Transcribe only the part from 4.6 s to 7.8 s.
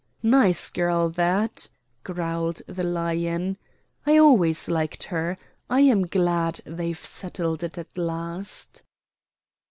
liked her. I am glad they've settled it